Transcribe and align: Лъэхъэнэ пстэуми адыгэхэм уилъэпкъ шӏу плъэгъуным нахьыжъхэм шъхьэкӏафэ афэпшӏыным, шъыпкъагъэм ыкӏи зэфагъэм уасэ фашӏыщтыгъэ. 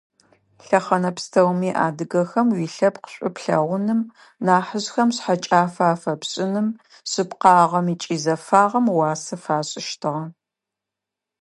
Лъэхъэнэ 0.65 1.11
пстэуми 1.15 1.69
адыгэхэм 1.85 2.47
уилъэпкъ 2.51 3.09
шӏу 3.13 3.31
плъэгъуным 3.35 4.01
нахьыжъхэм 4.45 5.09
шъхьэкӏафэ 5.15 5.83
афэпшӏыным, 5.93 6.67
шъыпкъагъэм 7.11 7.87
ыкӏи 7.93 8.17
зэфагъэм 8.23 8.85
уасэ 8.97 9.35
фашӏыщтыгъэ. 9.43 10.23